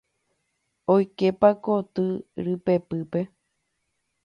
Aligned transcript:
Oikepa 0.93 1.49
koty 1.63 2.05
rypepýpe. 2.43 3.19